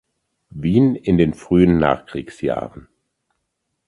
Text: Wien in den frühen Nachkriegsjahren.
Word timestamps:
Wien 0.49 0.95
in 0.95 1.19
den 1.19 1.35
frühen 1.35 1.77
Nachkriegsjahren. 1.77 2.87